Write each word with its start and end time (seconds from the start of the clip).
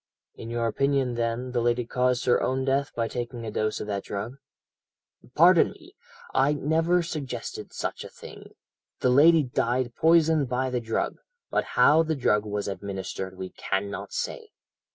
"'In 0.33 0.49
your 0.49 0.65
opinion, 0.65 1.13
then, 1.13 1.51
the 1.51 1.61
lady 1.61 1.85
caused 1.85 2.25
her 2.25 2.41
own 2.41 2.65
death 2.65 2.91
by 2.95 3.07
taking 3.07 3.45
a 3.45 3.51
dose 3.51 3.79
of 3.79 3.85
that 3.85 4.03
drug?' 4.05 4.37
"'Pardon 5.35 5.69
me, 5.73 5.93
I 6.33 6.53
never 6.53 7.03
suggested 7.03 7.71
such 7.71 8.03
a 8.03 8.09
thing; 8.09 8.55
the 9.01 9.11
lady 9.11 9.43
died 9.43 9.93
poisoned 9.95 10.49
by 10.49 10.71
the 10.71 10.81
drug, 10.81 11.19
but 11.51 11.63
how 11.77 12.01
the 12.01 12.15
drug 12.15 12.45
was 12.45 12.67
administered 12.67 13.37
we 13.37 13.49
cannot 13.51 14.11
say. 14.11 14.49